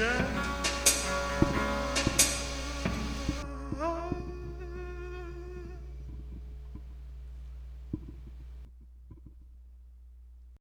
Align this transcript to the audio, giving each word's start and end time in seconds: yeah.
yeah. 0.00 0.59